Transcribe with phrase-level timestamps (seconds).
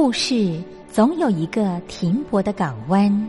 [0.00, 3.28] 故事总有一个停泊的港湾。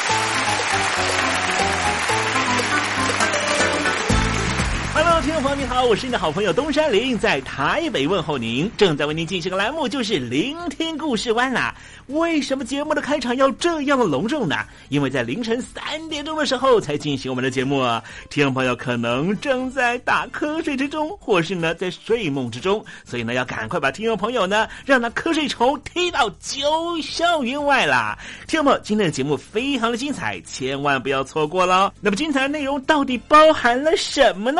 [5.21, 8.69] 听众朋友，你好，我是你的好朋友东山林，在台北问候您。
[8.75, 11.75] 正在为您进行的栏目就是《聆听故事湾》啦。
[12.07, 14.55] 为什么节目的开场要这样的隆重呢？
[14.89, 18.03] 因为在凌晨三点钟的时候才进行我们的节目啊。
[18.31, 28.17] 听众朋友可能正在打瞌睡之中，或是呢在睡梦之中，所以呢要赶快把听众朋友呢让那瞌睡虫踢到九霄云外啦。
[28.47, 31.93] 听众朋友，今天的节目非常的精彩，千万不要错过喽。
[32.01, 34.59] 那么精彩的内容到底包含了什么呢？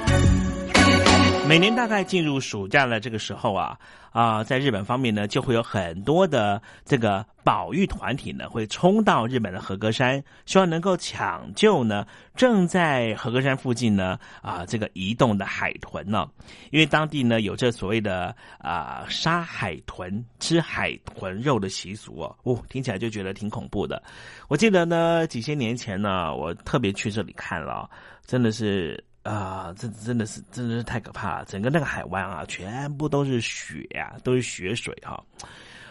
[1.51, 3.77] 每年大概进入暑假的这个时候啊，
[4.13, 12.07] 啊，在日本方面呢，就会有很多的这个保育团体呢，会冲到日本的和歌山，希望能够抢救呢
[12.37, 16.25] 正在和歌山附近呢啊这个移动的海豚呢，
[16.69, 24.01] 因为当地呢有着所谓的啊杀海豚、吃海豚肉的习俗哦，哦，听起来就觉得挺恐怖的。
[24.47, 27.89] 我记得呢几些年前呢，我特别去这里看了，
[28.25, 29.03] 真的是。
[29.23, 31.45] 啊，这真的是真的是太可怕了！
[31.45, 35.23] 整个那个海湾啊，全部都是雪啊，都是雪水哈。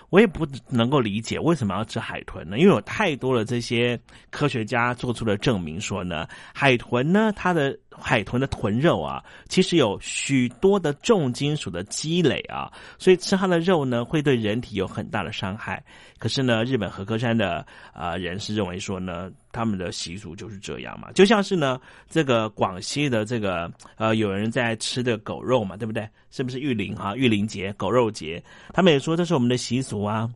[0.08, 2.58] 我也不能够理解为什么要吃海豚呢？
[2.58, 3.96] 因为有太多的这些
[4.30, 15.82] 科学家做出了证明，说呢，海豚呢，它的海豚的豚肉啊，其实有许多的重金属的积累啊，所以吃它的肉呢，会对人体有很大的伤害。
[16.18, 26.08] 可是呢，日本和歌山的啊人士认为说呢，他们的习俗就是这样嘛，就像是呢，这个广西的这个呃有人在吃的狗肉嘛，对不对？
[26.30, 28.42] 是不是玉林哈玉林节狗肉节？
[28.72, 30.30] 他们也说这是我们的习俗啊。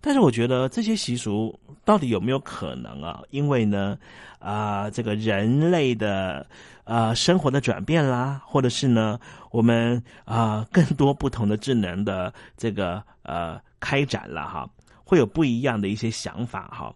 [0.00, 3.20] 但是我觉得这些习俗到底有没有可能啊？
[3.30, 3.98] 因为呢，
[4.38, 6.46] 啊这个人类的
[6.84, 9.18] 啊生活的转变啦，或者是呢
[9.50, 14.68] 我们啊更多不同的智能的这个呃开展了哈。
[15.02, 16.94] 会有不一样的一些想法哈，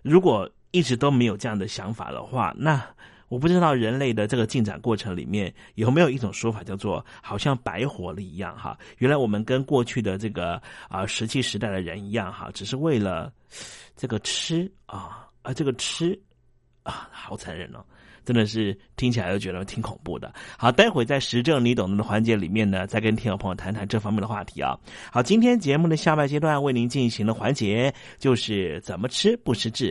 [0.00, 2.82] 如果一直都没有这样的想法的话，那
[3.32, 8.78] 我不知道人类的这个进展过程里面有没有一种说法叫做好像白活了一样哈。
[8.98, 13.32] 原来我们跟过去的这个啊石器时代的人一样哈，只是为了
[13.96, 16.12] 这个吃啊啊这个吃
[16.82, 17.82] 啊，好残忍哦。
[18.22, 20.30] 真的是听起来就觉得挺恐怖的。
[20.58, 24.78] 好，待会在实证你懂得的环节里面呢，再跟听众朋友谈谈这方面的话题啊。
[25.10, 29.90] 好，今天节目的下半阶段为您进行的环节就是怎么吃不失智。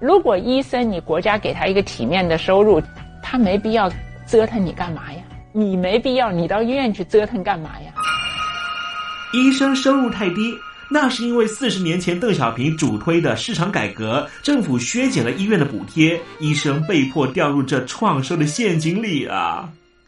[0.00, 2.82] 如果医生你国家给他一个体面的收入。
[3.30, 3.92] 他没必要
[4.26, 5.20] 折腾你干嘛呀？
[5.52, 7.92] 你没必要，你到医院去折腾干嘛呀？
[9.34, 10.54] 医生收入太低，
[10.90, 19.68] 那是因为四十年前邓小平主推的市场改革，政府削减了医院的补贴，医生被迫掉入这创收的陷阱里啊！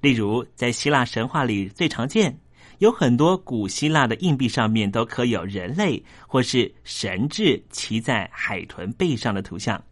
[0.00, 2.38] 例如在希腊神话里最常见，
[2.78, 9.82] 有很多古希腊的硬币上面都刻有人类或是神智骑在海豚背上的图像。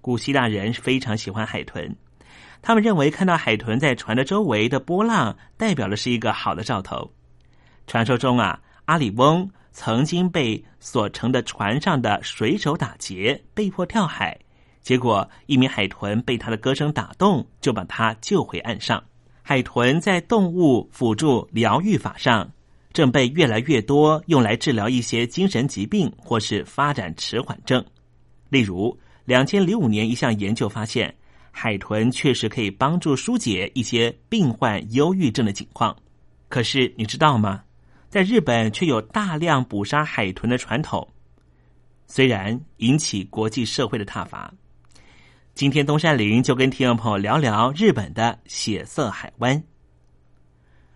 [0.00, 1.94] 古希腊人非常喜欢海豚，
[2.62, 7.10] 他们认为看到海豚在船的周围的波浪，代表的是一个好的兆头。
[7.86, 14.38] 传说中啊，阿里翁曾经被所乘的船上的水手打劫，被迫跳海。
[14.88, 19.04] 结果，一名海豚被他的歌声打动，就把他救回岸上。
[19.42, 22.50] 海豚在动物辅助疗愈法上，
[22.94, 27.84] 正被越来越多用来治疗一些精神疾病或是发展迟缓症。
[28.48, 31.14] 例如，两千零五年一项研究发现，
[31.50, 35.94] 海豚确实可以帮助疏解一些病患忧郁症的情况。
[36.48, 37.62] 可是，你知道吗？
[38.08, 41.06] 在日本却有大量捕杀海豚的传统，
[42.06, 44.50] 虽然引起国际社会的挞伐。
[45.58, 49.60] 今天东山林就跟听众朋友聊聊日本的血色海湾。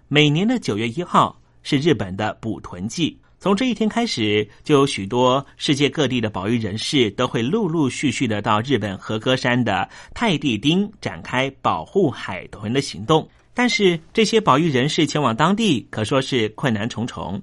[0.06, 13.28] 每年的九月一号是日本的捕豚季，从这一天开始，就有许多世界各地的保育人士都会陆陆续续的到日本和歌山的泰地町展开保护海豚的行动。
[13.52, 17.42] 但是这些保育人士前往当地可说是困难重重，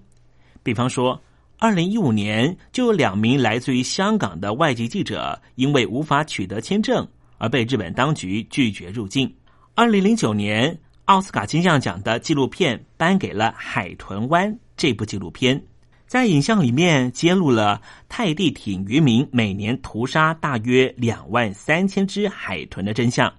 [0.64, 1.22] 比方说。
[1.62, 7.06] 二零一五年，就有两名来自于香港的外籍记者，因为无法取得签证
[7.38, 9.30] 而被日本当局拒绝入境。
[9.76, 15.62] 二零零九年，奥斯卡金像奖的纪录片颁给了《海豚湾》这部纪录片，
[16.08, 23.30] 在影像里面揭露了泰地艇渔民每年屠杀大约两万三千只海豚的真相。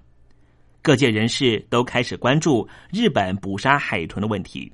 [0.82, 4.70] 各界人士都开始关注日本捕杀海豚的问题。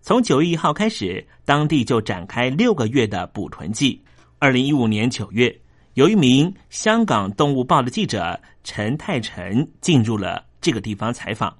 [0.00, 4.00] 从九月一号开始，当地就展开六个月的捕豚季。
[4.38, 5.54] 二零一五年九月，
[5.94, 11.54] 有一名香港动物报的记者陈泰成进入了这个地方采访。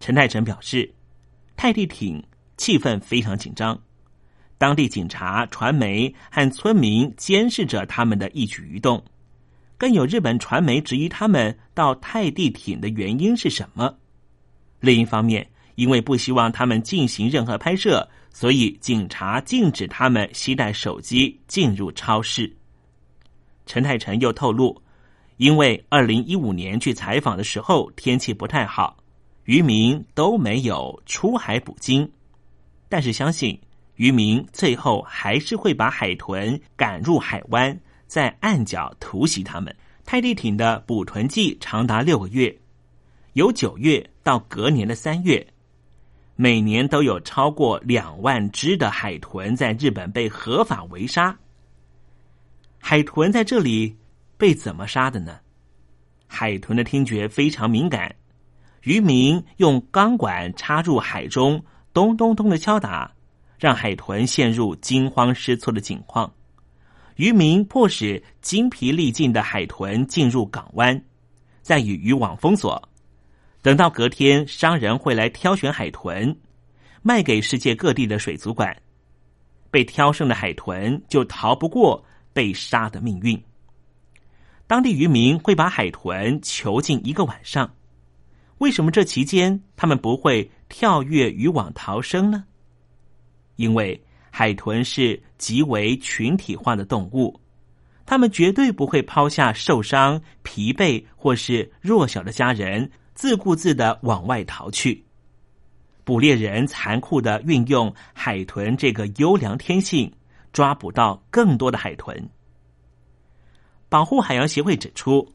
[0.00, 0.94] 陈泰成表示，
[1.56, 2.22] 泰地艇
[2.56, 3.78] 气氛非常紧张，
[4.56, 9.04] 当地警察、传媒和村民监视着他们的一举一动，
[9.76, 13.98] 更有日本传媒质疑他们到泰地艇的原因是什么。
[14.80, 22.52] 另一方面，因为不希望他们进行任何拍摄，所以警察禁止他们携带手机进入超市。
[23.64, 24.82] 陈泰成又透露，
[25.36, 28.96] 因为二零一五年去采访的时候天气不太好，
[29.44, 32.10] 渔民都没有出海捕鲸，
[32.88, 33.56] 但是相信
[33.94, 39.72] 渔民最后还是会把海豚赶入海湾，在岸角突袭他们。
[40.04, 42.52] 泰迪艇的捕豚季长达六个月，
[43.34, 45.46] 由九月到隔年的三月。
[46.40, 51.36] 每年都有超过两万只的海豚在日本被合法围杀。
[52.78, 53.96] 海豚在这里
[54.36, 55.40] 被怎么杀的呢？
[56.28, 58.14] 海豚的听觉非常敏感，
[58.82, 61.60] 渔民用钢管插入海中，
[61.92, 63.12] 咚咚咚的敲打，
[63.58, 66.32] 让海豚陷入惊慌失措的境况。
[67.16, 71.02] 渔民迫使精疲力尽的海豚进入港湾，
[71.62, 72.87] 再以渔网封锁。
[73.60, 76.36] 等到隔天，商人会来挑选海豚，
[77.02, 78.76] 卖给世界各地的水族馆。
[79.70, 83.38] 被挑剩的海豚就逃不过被杀的命运。
[84.66, 87.74] 当地渔民会把海豚囚禁一个晚上。
[88.58, 92.44] 为什么这期间他们不会跳跃渔网逃生呢？
[93.56, 97.38] 因为海豚是极为群体化的动物，
[98.06, 102.90] 他们绝对不会抛下受伤、疲惫或是弱小的家人。
[103.18, 105.04] 自顾自的往外逃去，
[106.04, 110.12] 捕猎人残酷的运用海豚这个优良天性，
[110.52, 112.30] 抓捕到更多的海豚。
[113.88, 115.28] 保护海洋协会指出，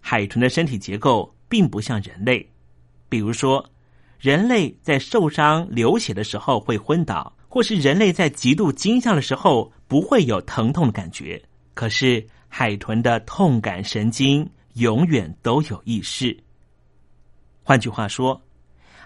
[0.00, 2.50] 海豚的身体结构并不像人类。
[3.10, 3.62] 比如说，
[4.18, 11.38] 人类在受伤流血的时候会昏倒，或是人类在极度惊吓的时候不会有疼痛的感觉。
[11.74, 16.34] 可是海豚的痛感神经永远都有意识。
[17.68, 18.40] 换句话说，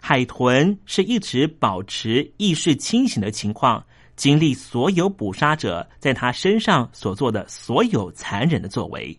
[0.01, 9.19] 海豚是一直保持意识清醒的情况，经历所有捕杀者在它身上所做的所有残忍的作为，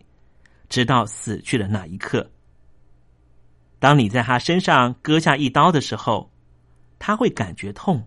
[0.70, 2.26] 直到死去的那一刻。
[3.78, 6.32] 当你在他身上割下一刀的时候，
[6.98, 7.98] 他会感觉痛；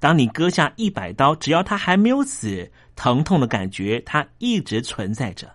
[0.00, 5.48] 当你割下一百刀，只要他还没有死，疼痛的感觉它一直存在着。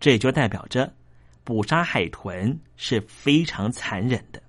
[0.00, 0.90] 这也就代表着，
[1.44, 4.42] 捕杀海豚是非常残忍的。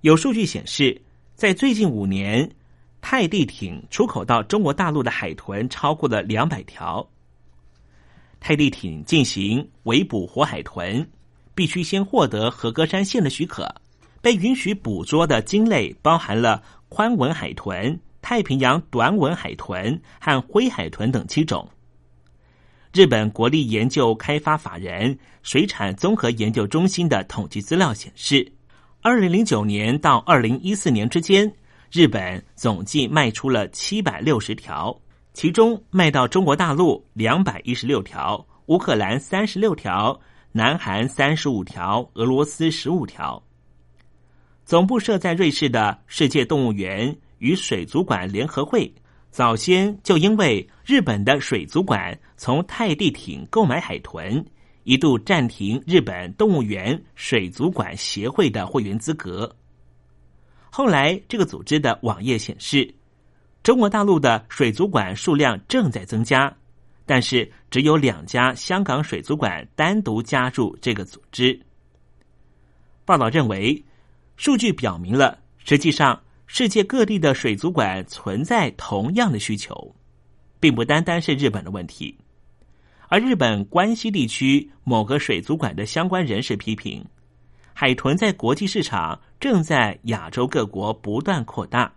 [0.00, 1.00] 有数据显示，
[1.34, 2.50] 在最近五年，
[3.00, 7.08] 泰迪艇出口到中国大陆的海豚超过了两百条。
[8.40, 11.08] 泰迪艇进行围捕活海豚。
[11.54, 13.68] 必须先获得合格山县的许可，
[14.22, 21.68] 被允许捕捉的鲸类包含了宽吻海豚、太平洋短吻海豚和灰海豚等七种。
[22.92, 28.50] 日本国立研究开发法人水产综合研究中心的统计资料显示，
[29.02, 31.52] 二零零九年到二零一四年之间，
[31.90, 34.98] 日本总计卖出了七百六十条，
[35.32, 40.20] 其中卖到中国大陆两百一十六条，乌克兰三十六条。
[40.50, 43.40] 南韩三十五条，俄罗斯十五条。
[44.64, 48.90] 总部设在瑞士的世界动物园与水族馆联合会，
[49.30, 54.44] 早先就因为日本的水族馆从泰迪艇购买海豚，
[54.84, 59.54] 一度暂停日本动物园水族馆协会的会员资格。
[60.70, 62.94] 后来，这个组织的网页显示，
[63.62, 66.54] 中国大陆的水族馆数量正在增加。
[67.06, 71.58] 但是只有两家香港水族馆单独加入这个组织。
[73.06, 73.82] 报道认为，
[74.36, 79.94] 数据表明了，实际上世界各地的水族馆存在同样的需求，
[80.58, 82.12] 并不单单是日本的问题。
[83.06, 87.04] 而日本关西地区某个水族馆的相关人士批评，
[87.72, 91.92] 海豚在国际市场正在亚洲各国不断扩大，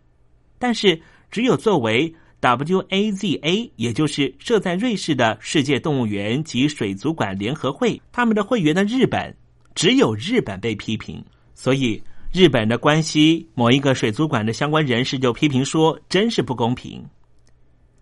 [0.59, 2.13] 但是只有作为。
[2.41, 9.31] WAZA，也就是设在瑞士的世界动物园及水族馆联合会，他们的会员的日本，
[9.75, 17.05] 只有日本被批评，所以日本的关系某一个水族馆的相关人士就批评说，真是不公平。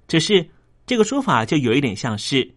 [0.08, 0.48] 只是
[0.86, 2.48] 这个说法就有一点像是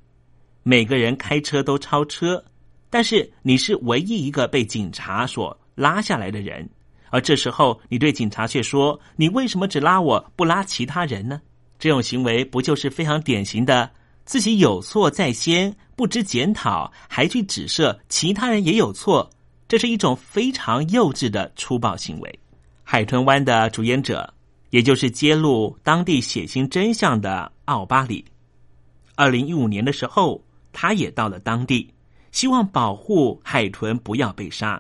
[0.63, 2.45] 每个人开车都超车，
[2.91, 6.69] 但是你是唯一一个被警察所拉下来的人，
[7.09, 11.41] 而这时候你对警察却说，你为什么只拉我不拉其他人呢？
[11.79, 13.91] 这种行为不就是非常典型的
[14.27, 19.31] 自己有错在先，不知检讨，还去指涉其他人也有错？
[19.73, 22.41] 这是一种非常幼稚的粗暴行为。
[22.85, 24.31] 海豚湾的主演者，
[24.69, 28.23] 也就是揭露当地血腥真相的奥巴里，
[29.15, 31.91] 二零一五年的时候，他也到了当地，
[32.33, 34.79] 希望保护海豚不要被杀。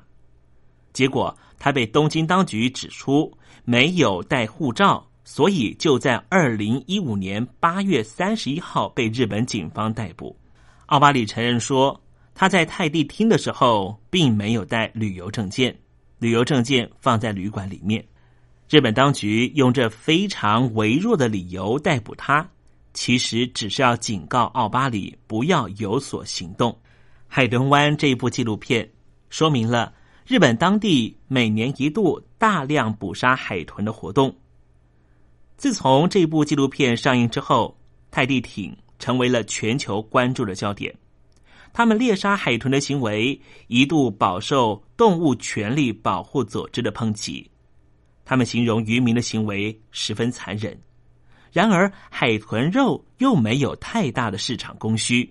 [0.92, 3.32] 结果他被东京当局指出
[3.64, 5.02] 没有带护照。
[5.24, 10.36] 所以就在二零一五年八月三十一号被日本警方逮捕。
[10.86, 11.98] 奥巴里承认说，
[12.34, 15.76] 他在泰迪厅的时候并没有带旅游证件，
[16.18, 18.04] 旅游证件放在旅馆里面。
[18.68, 22.48] 日本当局用这非常微弱的理由逮捕他，
[22.94, 26.76] 其实只是要警告奥巴里不要有所行动。
[27.28, 28.88] 海豚湾这一部纪录片
[29.28, 29.92] 说明了
[30.26, 34.34] 日本当地每年一度大量捕杀海豚的活动。
[35.56, 37.76] 自从这部纪录片上映之后，
[38.10, 40.94] 泰迪艇成为了全球关注的焦点。
[41.72, 47.48] 他们猎杀海豚的行为一度饱受动物权利保护组织的抨击。
[48.24, 50.78] 他们形容渔民的行为十分残忍。
[51.50, 55.30] 然而，海豚肉又没有太大的市场供需，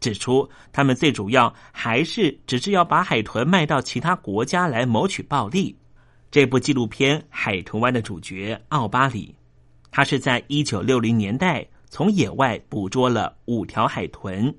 [0.00, 5.76] 指出他们最主要还是只是要把海豚卖到其他国家来谋取暴利。
[6.30, 9.34] 这部纪录片《海豚湾》的主角奥巴里。
[9.90, 14.52] 他是在一九六零年代从野外捕捉了五条海豚，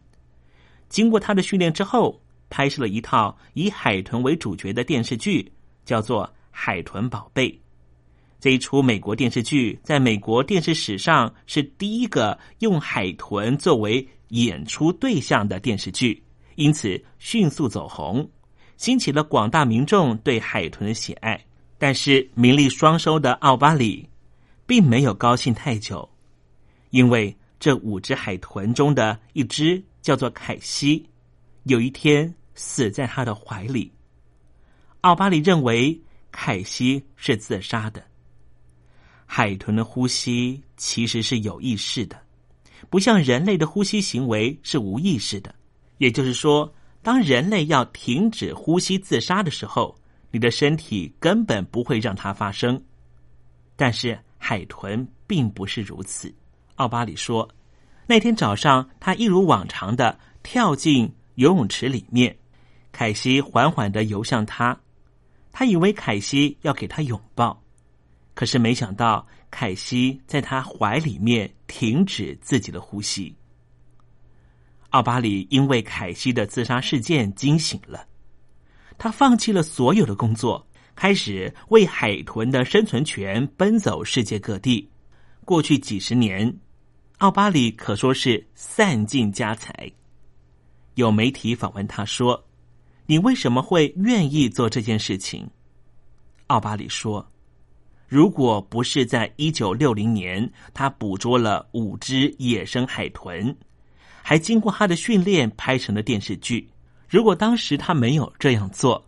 [0.94, 5.52] 经过他的训练之后，拍摄了一套以海豚为主角的电视剧，
[5.84, 7.50] 叫做《海豚宝贝》。
[8.40, 16.22] 这一出美国电视剧在美国电视史上是第一个用海豚作为演出对象的电视剧，
[16.58, 18.30] 因此迅速走红，
[18.78, 21.44] 兴起了广大民众对海豚的喜爱。
[21.80, 24.08] 但是名利双收的奥巴里。
[24.66, 26.08] 并没有高兴太久，
[26.92, 31.10] 因为这五只海豚中的一只叫做凯西，
[31.64, 33.92] 有一天死在他的怀里。
[35.02, 36.00] 奥巴里认为
[36.32, 38.04] 凯西是自杀的。
[39.26, 42.22] 海豚的呼吸其实是有意识的，
[42.90, 45.56] 不像人类的呼吸行为是无意识的。
[45.98, 49.98] 也就是说，当人类要停止呼吸自杀的时候，
[50.32, 52.80] 你的身体根本不会让它发生。
[53.76, 56.34] 但是海豚并不是如此。
[56.76, 57.48] 奥巴里说，
[58.06, 62.36] 那天早上他一如往常的跳进游泳池里面，
[62.92, 64.78] 凯西缓缓的游向他。
[65.52, 67.64] 他以为凯西要给他拥抱，
[68.34, 73.36] 可是没想到凯西在他怀里面停止自己的呼吸。
[74.90, 78.06] 奥巴里因为凯西的自杀事件惊醒了，
[78.98, 84.90] 他放弃了所有的工作，开始为海豚的生存权奔走世界各地。
[85.46, 86.56] 过去几十年，
[87.24, 89.90] 奥巴里可说是散尽家财。
[90.96, 92.46] 有媒体访问他说。
[93.06, 95.48] 你为什么会愿意做这件事情？
[96.48, 97.26] 奥巴里说
[98.10, 103.56] ：“如果不是在一九六零年，他捕捉了五只野生海豚，
[104.22, 106.70] 还经过他的训练拍成了电视剧。
[107.08, 109.02] 如果当时他没有这样做，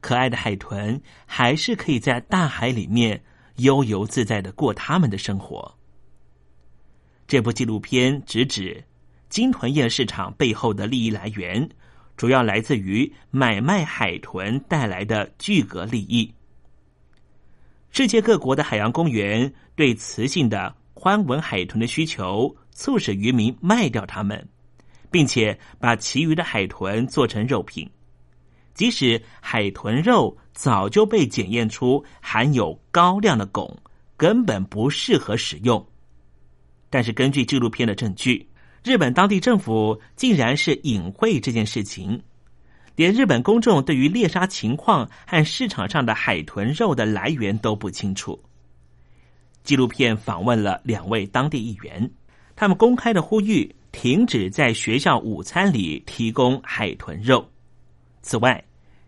[0.00, 3.22] 可爱的海豚还是可以在大海里面
[3.56, 5.70] 悠游自在的过他们的生活。”
[7.26, 8.84] 这部纪录片直指
[9.28, 11.68] 金豚业市场背后的利益来源。
[12.16, 16.32] 主要来自于买卖海豚带来的巨额利益。
[17.90, 24.48] 世界各国的海洋公园对雌性的宽吻海豚的需求，促使渔民卖掉它们，
[25.10, 27.86] 并且把其余的海豚做成肉品。
[28.72, 33.76] 即使海豚肉早就被检验出含有高量的汞，
[34.16, 35.86] 根本不适合使用，
[36.90, 38.48] 但是根据纪录片的证据。
[38.84, 42.22] 日本当地政府竟然是隐晦这件事情，
[42.94, 48.40] 连日本公众对于猎杀情况和市场上的海豚肉的来源都不清楚。
[49.64, 52.08] 纪录片访问了两位当地议员，
[52.54, 57.44] 他们公开的呼吁停止在学校午餐里提供海豚肉。
[58.22, 58.62] 此外，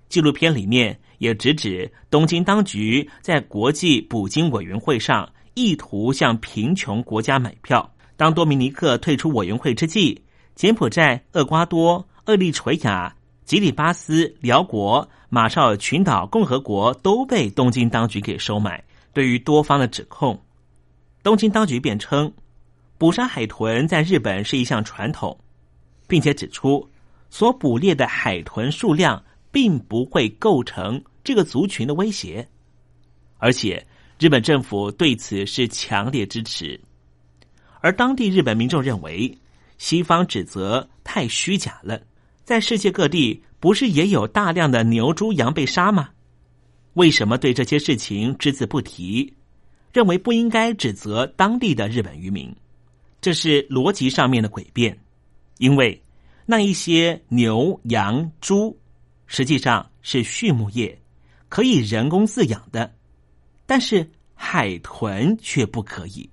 [0.08, 7.92] 纪录片里面也直指东京当局在国际捕鲸委员会上意图向贫穷国家买票。
[8.16, 10.22] 当多米尼克退出委员会之际，
[10.54, 18.82] 柬埔寨、厄瓜多、厄立垂亚、吉里巴斯、辽国、马绍尔群岛共和国都被东京当局给收买。
[19.12, 20.40] 对于多方的指控，
[21.22, 22.32] 东京当局辩称，
[22.98, 25.36] 捕杀海豚在日本是一项传统，
[26.06, 26.88] 并且指出
[27.30, 32.48] 所捕猎的海豚数量并不会构成这个族群的威胁，
[33.38, 33.84] 而且
[34.18, 36.80] 日本政府对此是强烈支持。
[37.80, 39.38] 而当地日本民众认为，
[39.78, 42.00] 西方指责太虚假了。
[42.44, 46.08] 在世界各地，不是也有大量的牛、猪、羊被杀吗？
[46.94, 49.34] 为什么对这些事情只字不提？
[49.92, 52.54] 认为不应该指责当地的日本渔民，
[53.20, 54.98] 这是逻辑上面的诡辩。
[55.58, 56.02] 因为
[56.44, 58.76] 那一些牛、羊、猪
[59.26, 61.00] 实际上是畜牧业，
[61.48, 62.92] 可以人工饲养的，
[63.68, 66.28] 但是海豚却不可以。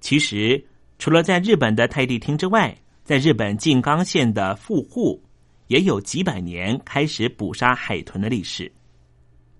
[0.00, 0.60] 其实。
[1.00, 5.22] 除了在日本的太地厅之外，在日本静冈县的富户
[5.68, 8.72] 也有几百年开始捕杀海豚的历史。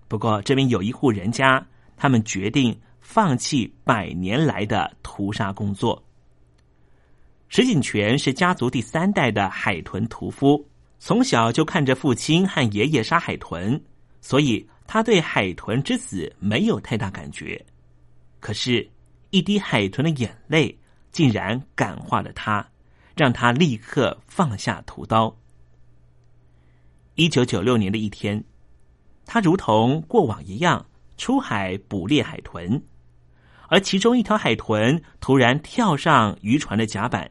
[0.09, 1.65] 不过，这边有一户人家，
[1.95, 6.03] 他们决定放弃百年来的屠杀工作。
[7.47, 10.67] 石井泉是家族第三代的海豚屠夫，
[10.99, 13.81] 从小就看着父亲和爷爷杀海豚，
[14.19, 17.63] 所以他对海豚之死没有太大感觉。
[18.39, 18.89] 可是，
[19.29, 20.75] 一滴海豚的眼泪。
[21.11, 22.63] 竟然感化了他，
[23.15, 25.35] 让他立刻放下屠刀。
[27.15, 28.41] 一九九六年的一天，
[29.25, 30.85] 他如同过往一样
[31.17, 32.79] 出海捕猎海豚，
[33.69, 37.29] 而其中一条海豚突然跳上渔船的甲板。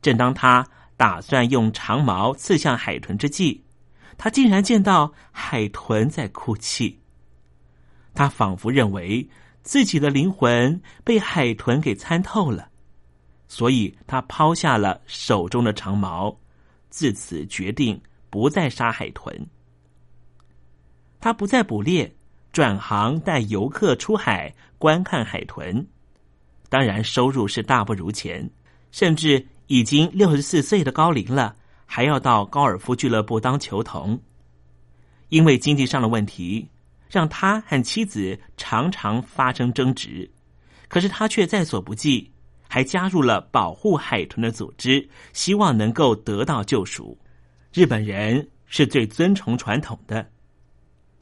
[0.00, 3.62] 正当他打算用长矛刺向海豚之际，
[4.18, 6.98] 他竟然见到海豚在哭泣。
[8.12, 9.26] 他仿佛认为
[9.62, 12.68] 自己的灵魂被海豚给参透了。
[13.50, 16.38] 所以他抛下了手中的长矛，
[16.90, 19.46] 自此决定不再杀海豚。
[21.18, 22.14] 他不再捕猎，
[22.52, 25.86] 转行带游客出海观看海豚。
[26.68, 28.50] 当然，收入是大不如前，
[28.92, 31.56] 甚至已经六十四岁的高龄了，
[31.88, 34.20] 还要到高尔夫俱乐部当球童。
[35.30, 36.68] 因为经济上的问题，
[37.10, 40.30] 让他和妻子常常发生争执，
[40.86, 42.30] 可是他却在所不计。
[42.70, 47.18] 还加入了保护海豚的组织，希望能够得到救赎。
[47.72, 50.30] 日本人是最尊崇传统的。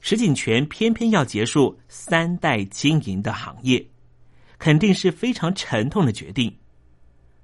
[0.01, 3.87] 石井泉偏偏要结束三代经营的行业，
[4.59, 6.53] 肯定是非常沉痛的决定。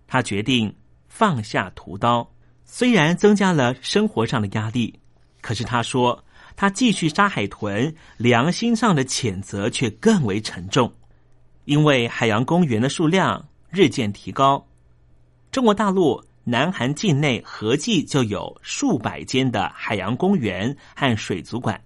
[0.08, 0.74] 他决定
[1.06, 2.28] 放下屠刀，
[2.74, 4.98] 虽然增加了生活上的压力，
[5.42, 6.24] 可是他说
[6.56, 10.90] 他继续杀海豚，良心上的谴责却更为沉重，
[11.66, 14.66] 因为海洋公园的数量日渐提高。
[15.50, 21.78] 中国大陆、南韩境内合计就有数百间的海洋公园和水族馆。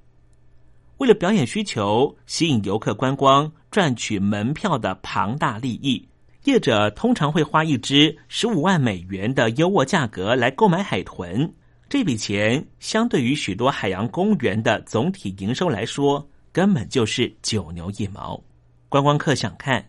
[0.99, 6.07] 为了表演需求，吸引游客观光，赚取门票的庞大利益，
[6.47, 11.53] 业者通常会花一支十五万美元的优渥价格来购买海豚。
[11.89, 18.41] 这笔钱相对于许多海洋公园的总体营收来说，根本就是九牛一毛。
[18.89, 19.85] 观光客想看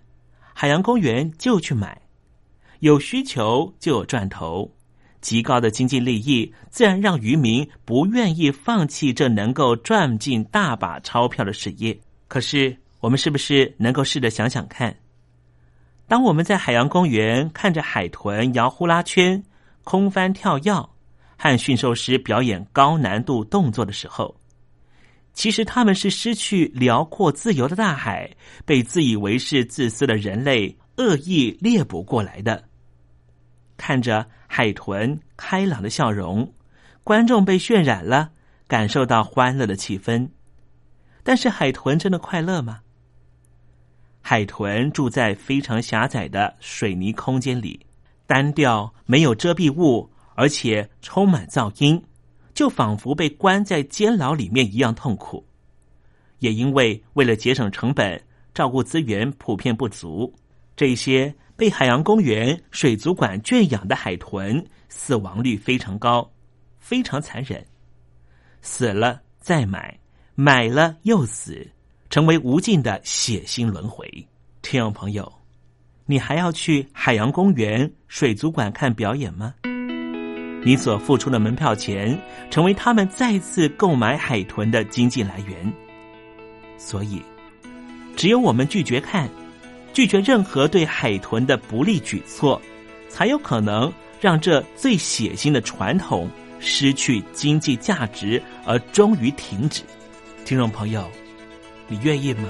[0.53, 2.01] 海洋公园就去买，
[2.79, 4.71] 有需求就有赚头。
[5.21, 11.99] 极高的经济利益，自然让渔民不愿意放弃这能够赚进大把钞票的事业。
[12.27, 14.95] 可是，我们是不是能够试着想想看，
[16.07, 19.43] 当我们在海洋公园看着海豚摇呼啦圈、
[19.83, 20.89] 空翻跳跃，
[21.37, 24.39] 和驯兽师表演高难度动作的时候，
[25.33, 28.31] 其实他们是失去辽阔自由的大海，
[28.65, 32.63] 被自以为是自私的人类恶意猎捕过来的。
[33.75, 36.53] 看着海豚开朗的笑容，
[37.03, 38.31] 观众被渲染了，
[38.65, 40.29] 感受到欢乐的气氛。
[41.21, 42.79] 但是海豚真的快乐吗？
[44.29, 47.79] 海豚住在非常狭窄的水泥空间里，
[48.25, 52.03] 单调，没有遮蔽物，而且充满噪音，
[52.53, 55.47] 就仿佛被关在监牢里面一样痛苦。
[56.39, 58.21] 也因为为了节省成本，
[58.53, 60.35] 照顾资源普遍不足，
[60.75, 61.33] 这些。
[61.55, 66.29] 被海洋公园、水族馆圈养的海豚死亡率非常高，
[66.77, 67.65] 非常残忍。
[68.61, 69.97] 死了再买，
[70.35, 71.65] 买了又死，
[72.09, 74.07] 成为无尽的血腥轮回。
[74.61, 75.31] 听众朋友，
[76.05, 79.53] 你还要去海洋公园、水族馆看表演吗？
[80.63, 85.73] 你所付出的门票钱，成为他们再次购买海豚的经济来源。
[86.77, 87.21] 所以，
[88.15, 89.29] 只有我们拒绝看。
[89.93, 92.61] 拒绝任何对海豚的不利举措，
[93.09, 93.91] 才有可能
[94.21, 99.81] 让这最血腥的传统失去经济价值，而终于停止。
[100.45, 101.09] 听众朋友，
[101.89, 102.49] 你愿意吗？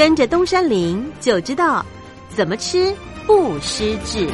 [0.00, 1.84] 跟着东山林就知道
[2.30, 2.96] 怎么吃
[3.26, 4.26] 不失智。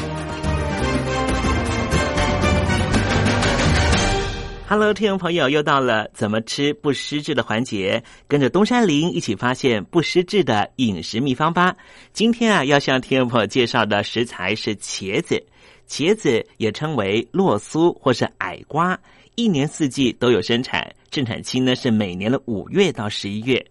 [4.68, 11.74] Hello，听众朋友，又到了怎么吃不失智的环节，跟着东山林一起发现不失智的饮食秘方吧。
[12.12, 15.44] 今天啊，要向听众朋友介绍的食材是茄子。
[15.88, 18.96] 茄子也称为洛苏或是矮瓜，
[19.34, 23.66] 一年四季都有生产，正产期呢是每年的五月到十一月。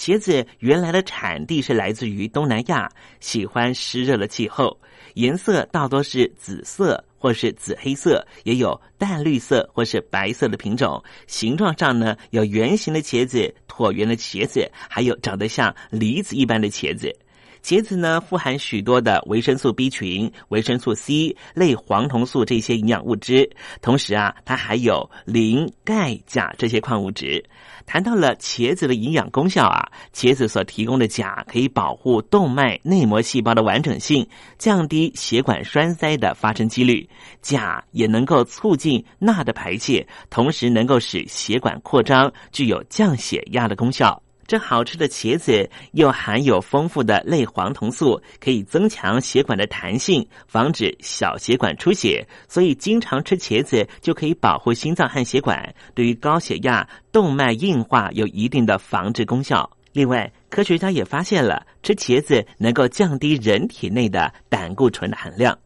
[0.00, 2.90] 茄子原来的产地是来自于东南亚，
[3.20, 4.80] 喜欢湿热的气候，
[5.12, 7.04] 颜色大多是紫色。
[7.22, 11.04] 或是紫黑色，也有淡绿色或是白色的品种。
[11.26, 17.14] 形状上呢，有圆形的茄子、椭圆的茄子，还有长得像梨子一般的茄子。
[17.62, 23.50] 茄子呢，富含许多的维生素 B 群、维生素 C、类黄酮素这些营养物质，
[23.82, 27.44] 同时啊，它还有磷、钙、钾这些矿物质。
[27.86, 34.26] 谈到了茄子的营养功效啊，茄子所提供的钾可以保护动脉内膜细胞的完整性，
[34.58, 37.08] 降低血管栓塞的发生几率。
[37.42, 44.22] 钾也能够促进钠的排泄，同时能够使血管扩张，具有降血压的功效。
[44.50, 52.26] 这好吃的茄子又含有丰富的类黄酮素，可以增强血管的弹性，防止小血管出血。
[52.48, 59.70] 所以经常吃茄子就可以保护心脏和血管，对于高血压、动脉硬化有一定的防治功效。
[59.92, 65.56] 另外，科学家也发现了吃茄子能够降低人体内的胆固醇的含量。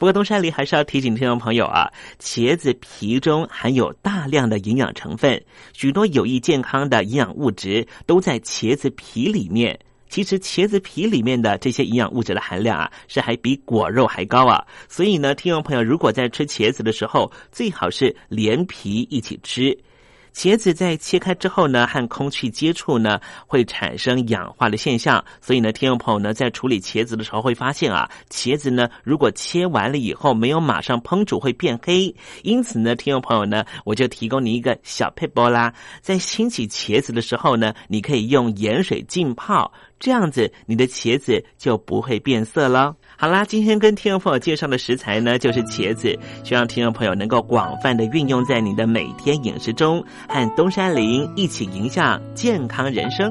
[0.00, 5.38] 不过，东山里还是要提醒听众朋友啊，茄子皮中含有大量的营养成分，
[5.74, 9.78] 许多有益健康的营养物质都在茄子皮里面。
[10.08, 14.64] 其实，茄子皮里面的这些营养物质的含量啊，是还比果肉还高啊。
[14.88, 19.78] 所以呢，听众朋友如果在吃茄子的时候，最好是连皮一起吃。
[20.34, 25.22] 茄子在切开之后呢，和空气接触呢，会产生氧化的现象。
[25.40, 32.14] 所以呢，听众朋友呢，在处理茄子的时候会发现啊，茄子呢，如果切完了以后没有马上烹煮，会变黑。
[32.42, 42.96] 因此呢，听众朋友呢，我就提供你一个小配波啦，在清洗茄子的时候呢，你可以用盐水浸泡，这样子你的茄子就不会变色了。
[43.16, 53.30] 好啦，今天跟听众朋友介绍的食材呢，就是茄子，希望听众朋友能够广泛的运用在你的每天饮食中，和东山林一起迎向健康人生。